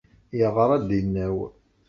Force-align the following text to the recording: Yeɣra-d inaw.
Yeɣra-d 0.37 0.89
inaw. 0.99 1.37